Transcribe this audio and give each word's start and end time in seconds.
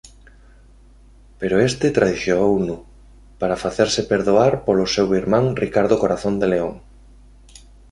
Pero 1.39 1.55
este 1.69 1.87
traizoouno 1.97 2.75
para 3.39 3.61
facerse 3.63 4.01
perdoar 4.11 4.53
polo 4.65 4.85
seu 4.95 5.07
irmán 5.21 5.45
Ricardo 5.63 5.95
Corazón 6.03 6.35
de 6.41 6.47
León. 6.53 6.73